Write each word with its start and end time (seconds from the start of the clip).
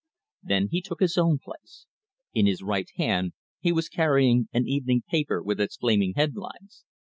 Then 0.41 0.69
he 0.71 0.81
took 0.81 0.99
his 0.99 1.15
own 1.15 1.37
place. 1.37 1.85
In 2.33 2.47
his 2.47 2.63
right 2.63 2.89
hand 2.95 3.33
he 3.59 3.71
was 3.71 3.87
carrying 3.87 4.49
an 4.51 4.67
evening 4.67 5.03
paper 5.07 5.43
with 5.43 5.61
its 5.61 5.77
flaming 5.77 6.13
headlines. 6.15 6.85